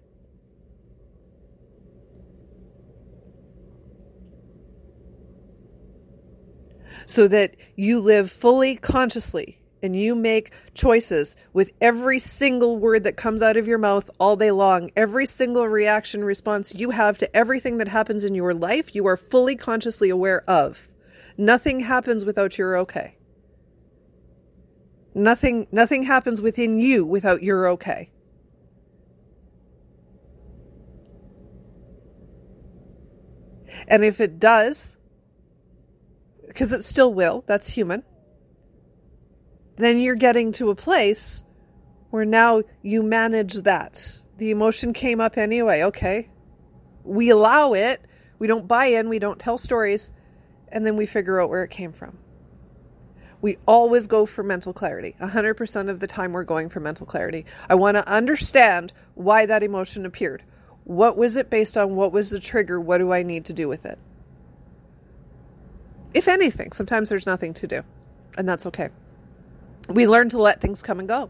[7.06, 13.18] So that you live fully consciously and you make choices with every single word that
[13.18, 17.36] comes out of your mouth all day long, every single reaction response you have to
[17.36, 20.88] everything that happens in your life, you are fully consciously aware of.
[21.38, 23.18] Nothing happens without your okay.
[25.16, 28.12] Nothing nothing happens within you without your okay.
[33.88, 34.98] And if it does,
[36.48, 38.04] because it still will, that's human
[39.80, 41.46] then you're getting to a place
[42.10, 44.20] where now you manage that.
[44.38, 45.84] The emotion came up anyway.
[45.84, 46.30] Okay.
[47.04, 48.02] We allow it.
[48.40, 49.08] We don't buy in.
[49.08, 50.12] We don't tell stories.
[50.68, 52.18] And then we figure out where it came from.
[53.42, 55.16] We always go for mental clarity.
[55.22, 57.46] 100% of the time, we're going for mental clarity.
[57.70, 60.44] I want to understand why that emotion appeared.
[60.84, 61.96] What was it based on?
[61.96, 62.82] What was the trigger?
[62.82, 63.98] What do I need to do with it?
[66.14, 67.84] If anything, sometimes there's nothing to do,
[68.38, 68.90] and that's okay
[69.90, 71.30] we learn to let things come and go.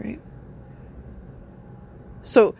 [0.00, 0.20] Right?
[2.22, 2.54] So,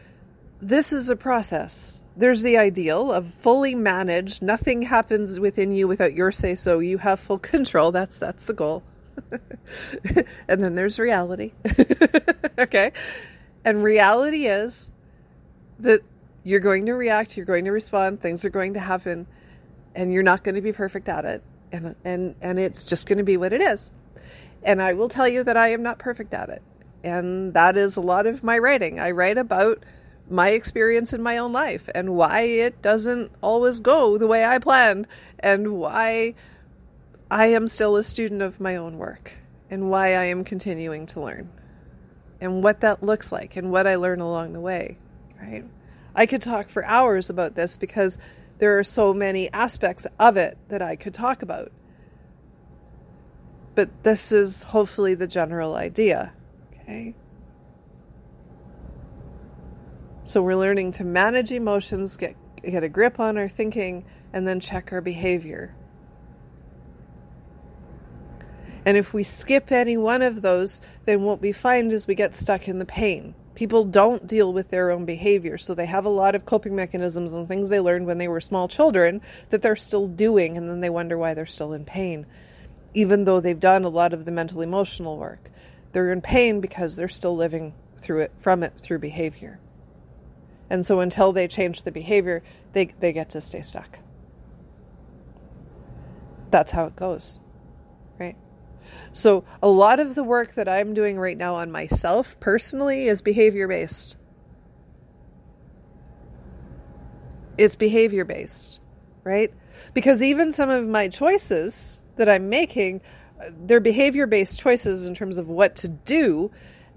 [0.61, 2.03] this is a process.
[2.17, 4.41] There's the ideal of fully managed.
[4.41, 6.79] Nothing happens within you without your say so.
[6.79, 7.91] You have full control.
[7.91, 8.85] That's that's the goal.
[10.49, 11.53] and then there's reality.
[12.59, 12.93] okay?
[13.65, 14.91] And reality is
[15.81, 16.01] that
[16.45, 19.27] you're going to react, you're going to respond, things are going to happen,
[19.95, 21.43] and you're not going to be perfect at it
[21.75, 23.91] and and and it's just going to be what it is.
[24.63, 26.63] And I will tell you that I am not perfect at it.
[27.03, 28.99] And that is a lot of my writing.
[28.99, 29.85] I write about
[30.31, 34.59] my experience in my own life and why it doesn't always go the way I
[34.59, 35.07] planned
[35.39, 36.35] and why
[37.31, 39.35] I am still a student of my own work
[39.69, 41.51] and why I am continuing to learn
[42.41, 44.97] and what that looks like and what I learn along the way,
[45.39, 45.65] right?
[46.15, 48.17] I could talk for hours about this because
[48.59, 51.73] there are so many aspects of it that I could talk about.
[53.75, 56.33] But this is hopefully the general idea.
[56.83, 57.15] Okay.
[60.25, 64.61] So we're learning to manage emotions, get get a grip on our thinking, and then
[64.61, 65.75] check our behavior.
[68.87, 72.37] And if we skip any one of those, then what we find is we get
[72.37, 75.59] stuck in the pain people don't deal with their own behavior.
[75.59, 78.41] So they have a lot of coping mechanisms and things they learned when they were
[78.41, 82.27] small children that they're still doing, and then they wonder why they're still in pain,
[82.93, 85.51] even though they've done a lot of the mental emotional work.
[85.93, 89.61] They're in pain because they're still living through it from it through behavior.
[90.69, 92.43] And so until they change the behavior,
[92.73, 94.01] they, they get to stay stuck.
[96.51, 97.39] That's how it goes.
[99.15, 103.23] So, a lot of the work that I'm doing right now on myself personally is
[103.23, 104.17] behavior based.
[107.57, 108.81] It's behavior based,
[109.23, 109.55] right?
[109.95, 113.03] Because even some of my choices that I'm making,
[113.53, 116.51] they're behavior based choices in terms of what to do,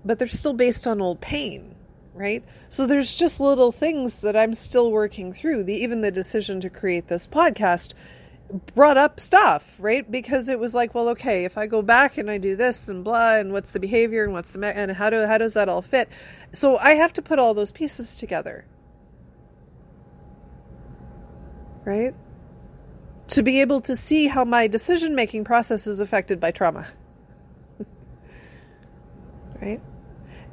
[0.03, 1.75] but they're still based on old pain,
[2.15, 2.43] right?
[2.69, 5.65] So there's just little things that I'm still working through.
[5.65, 7.93] The even the decision to create this podcast
[8.49, 10.09] brought up stuff, right?
[10.09, 13.03] Because it was like, well, okay, if I go back and I do this and
[13.03, 15.69] blah, and what's the behavior and what's the me- and how do how does that
[15.69, 16.09] all fit?
[16.53, 18.65] So I have to put all those pieces together,
[21.85, 22.15] right?
[23.29, 26.87] To be able to see how my decision making process is affected by trauma,
[29.61, 29.81] right?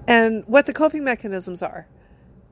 [0.08, 1.86] And what the coping mechanisms are,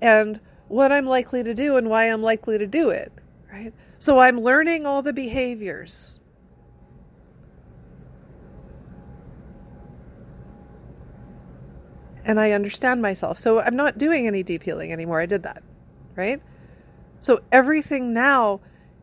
[0.00, 3.12] and what I'm likely to do and why I'm likely to do it,
[3.52, 3.74] right?
[4.02, 6.18] So I'm learning all the behaviors.
[12.24, 13.38] And I understand myself.
[13.38, 15.20] So I'm not doing any deep healing anymore.
[15.20, 15.62] I did that,
[16.16, 16.42] right?
[17.20, 18.60] So everything now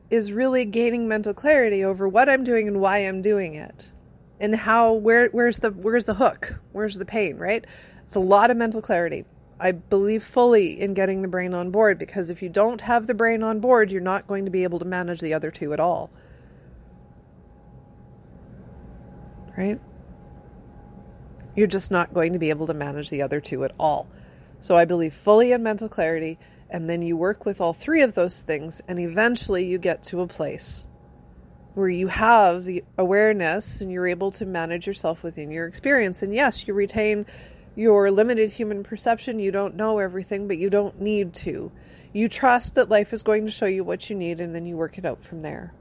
[0.09, 3.91] is really gaining mental clarity over what I'm doing and why I'm doing it.
[4.37, 6.59] And how where where's the where's the hook?
[6.73, 7.63] Where's the pain, right?
[8.03, 9.23] It's a lot of mental clarity.
[9.59, 13.13] I believe fully in getting the brain on board because if you don't have the
[13.13, 15.79] brain on board, you're not going to be able to manage the other two at
[15.79, 16.09] all.
[19.57, 19.79] Right?
[21.55, 24.07] You're just not going to be able to manage the other two at all.
[24.61, 26.39] So I believe fully in mental clarity,
[26.69, 30.21] and then you work with all three of those things, and eventually you get to
[30.21, 30.87] a place
[31.73, 36.21] where you have the awareness and you're able to manage yourself within your experience.
[36.21, 37.25] And yes, you retain
[37.75, 39.39] your limited human perception.
[39.39, 41.71] You don't know everything, but you don't need to.
[42.11, 44.75] You trust that life is going to show you what you need, and then you
[44.75, 45.73] work it out from there.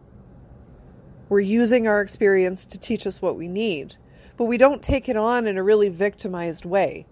[1.28, 3.96] We're using our experience to teach us what we need,
[4.36, 7.06] but we don't take it on in a really victimized way.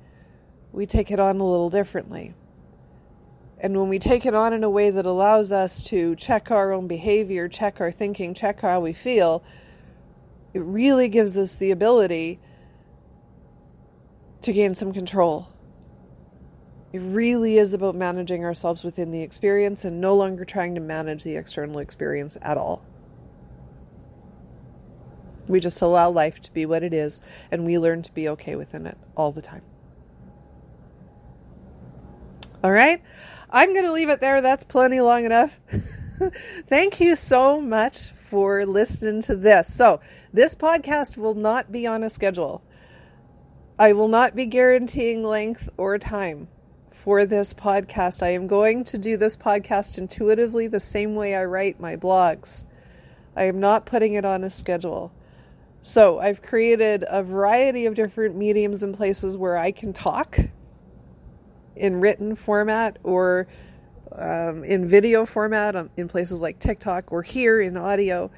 [0.73, 2.35] We take it on a little differently.
[3.59, 6.73] And when we take it on in a way that allows us to check our
[6.73, 9.43] own behavior, check our thinking, check how we feel,
[10.53, 12.39] it really gives us the ability
[14.43, 15.49] to gain some control.
[16.93, 21.25] It really is about managing ourselves within the experience and no longer trying to manage
[21.25, 22.83] the external experience at all.
[25.49, 27.21] We just allow life to be what it is
[27.51, 29.63] and we learn to be okay within it all the time.
[32.65, 33.03] All right.
[33.51, 34.41] I'm going to leave it there.
[34.41, 35.61] That's plenty long enough.
[36.69, 39.73] Thank you so much for listening to this.
[39.73, 40.01] So,
[40.33, 42.63] this podcast will not be on a schedule.
[43.79, 46.49] I will not be guaranteeing length or time
[46.91, 48.23] for this podcast.
[48.23, 52.65] I am going to do this podcast intuitively the same way I write my blogs.
[53.37, 55.13] I am not putting it on a schedule.
[55.83, 60.39] So, I've created a variety of different mediums and places where I can talk
[61.77, 63.47] in written format or
[64.11, 68.31] um, in video format um, in places like TikTok or here in audio.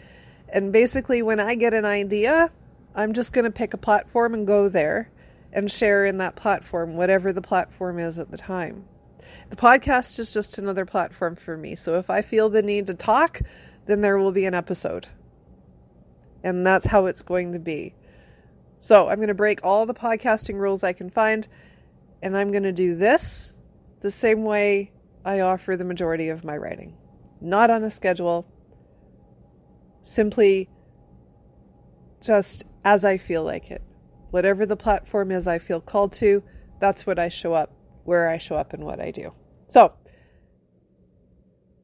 [0.49, 2.51] And basically, when I get an idea,
[2.93, 5.12] I'm just going to pick a platform and go there
[5.53, 8.84] and share in that platform, whatever the platform is at the time.
[9.51, 11.74] The podcast is just another platform for me.
[11.74, 13.40] So if I feel the need to talk,
[13.86, 15.09] then there will be an episode.
[16.44, 17.94] And that's how it's going to be.
[18.78, 21.49] So I'm going to break all the podcasting rules I can find
[22.22, 23.55] and I'm going to do this
[24.01, 24.92] the same way
[25.24, 26.96] I offer the majority of my writing.
[27.40, 28.46] Not on a schedule,
[30.03, 30.68] simply
[32.20, 33.82] just as I feel like it.
[34.31, 36.43] Whatever the platform is I feel called to,
[36.81, 37.72] that's what I show up,
[38.05, 39.33] where I show up, and what I do.
[39.68, 39.93] So,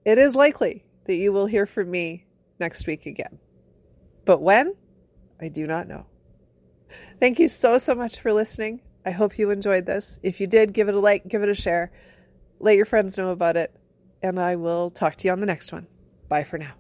[0.05, 2.27] it is likely that you will hear from me
[2.61, 3.39] next week again.
[4.25, 4.75] But when?
[5.41, 6.07] I do not know.
[7.21, 8.81] Thank you so, so much for listening.
[9.05, 10.19] I hope you enjoyed this.
[10.23, 11.93] If you did, give it a like, give it a share,
[12.61, 13.75] let your friends know about it,
[14.23, 15.87] and I will talk to you on the next one.
[16.29, 16.75] Bye for now.